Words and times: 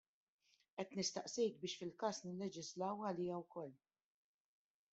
Qed 0.77 0.89
nistaqsik 0.99 1.59
biex 1.65 1.75
fil-każ 1.81 2.21
nilleġislaw 2.23 2.97
għaliha 3.11 3.39
wkoll. 3.45 3.77